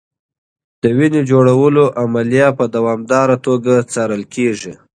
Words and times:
د 0.81 0.83
وینې 0.97 1.21
جوړولو 1.31 1.83
عملیه 2.01 2.47
په 2.59 2.65
دوامداره 2.75 3.35
توګه 3.45 3.73
څارل 3.91 4.23
کېږي. 4.35 4.73